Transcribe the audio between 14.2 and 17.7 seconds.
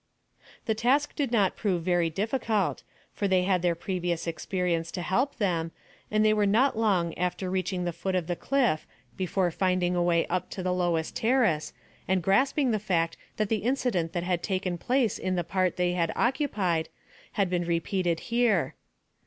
had taken place in the part they had occupied had been